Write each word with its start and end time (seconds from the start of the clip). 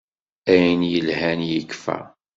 Ayen 0.51 0.81
yelhan 0.91 1.39
ikfa. 1.59 1.97